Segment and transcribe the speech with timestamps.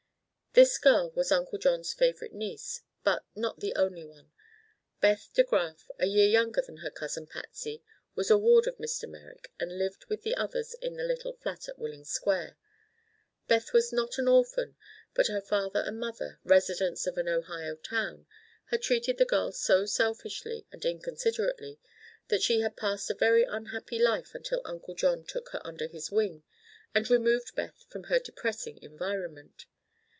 [0.53, 4.33] This girl was Uncle John's favorite niece, but not the only one.
[4.99, 7.81] Beth De Graf, a year younger than her cousin Patsy,
[8.15, 9.07] was a ward of Mr.
[9.07, 12.57] Merrick and lived with the others in the little flat at Willing Square.
[13.47, 14.75] Beth was not an orphan,
[15.13, 18.27] but her father and mother, residents of an Ohio town,
[18.71, 21.79] had treated the girl so selfishly and inconsiderately
[22.27, 26.11] that she had passed a very unhappy life until Uncle John took her under his
[26.11, 26.43] wing
[26.93, 29.65] and removed Beth from her depressing environment.